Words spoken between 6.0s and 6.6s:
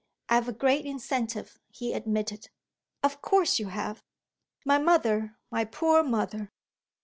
mother."